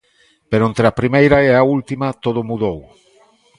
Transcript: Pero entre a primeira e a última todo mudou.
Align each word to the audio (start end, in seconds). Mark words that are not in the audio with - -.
Pero 0.49 0.67
entre 0.69 0.85
a 0.87 0.97
primeira 0.99 1.37
e 1.47 1.49
a 1.53 1.63
última 1.75 2.07
todo 2.23 2.47
mudou. 2.49 2.79